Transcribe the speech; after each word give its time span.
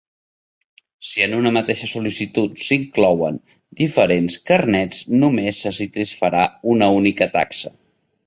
Si 1.07 1.23
en 1.25 1.33
una 1.39 1.49
mateixa 1.57 1.89
sol·licitud 1.89 2.63
s'inclouen 2.69 3.37
diferents 3.83 4.39
carnets, 4.49 5.03
només 5.25 5.59
se 5.65 5.75
satisfarà 5.83 6.47
una 6.75 6.91
única 7.05 7.29
taxa. 7.37 7.75